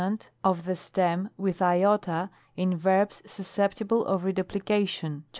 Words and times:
§77. 0.01 0.29
of 0.43 0.65
the 0.65 0.75
stem 0.75 1.29
with 1.37 1.61
Iota 1.61 2.31
in 2.57 2.75
verbs 2.75 3.21
susceptible 3.27 4.03
of 4.07 4.23
redupli 4.23 4.65
cation 4.65 5.11
(§48). 5.19 5.23